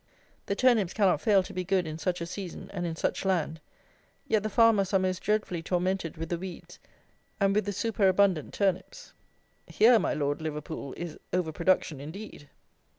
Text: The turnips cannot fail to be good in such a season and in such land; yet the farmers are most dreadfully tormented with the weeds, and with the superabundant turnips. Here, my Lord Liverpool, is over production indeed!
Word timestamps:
The 0.47 0.55
turnips 0.55 0.93
cannot 0.93 1.21
fail 1.21 1.43
to 1.43 1.53
be 1.53 1.63
good 1.63 1.85
in 1.85 1.99
such 1.99 2.21
a 2.21 2.25
season 2.25 2.71
and 2.73 2.87
in 2.87 2.95
such 2.95 3.23
land; 3.23 3.61
yet 4.27 4.41
the 4.41 4.49
farmers 4.49 4.95
are 4.95 4.99
most 4.99 5.21
dreadfully 5.21 5.61
tormented 5.61 6.17
with 6.17 6.29
the 6.29 6.39
weeds, 6.39 6.79
and 7.39 7.53
with 7.53 7.65
the 7.65 7.71
superabundant 7.71 8.51
turnips. 8.51 9.13
Here, 9.67 9.99
my 9.99 10.15
Lord 10.15 10.41
Liverpool, 10.41 10.95
is 10.97 11.19
over 11.31 11.51
production 11.51 11.99
indeed! 12.01 12.49